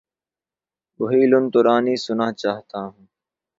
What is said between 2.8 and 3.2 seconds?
ہوں